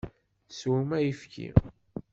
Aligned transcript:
Swem 0.57 0.89
ayefki! 0.99 1.45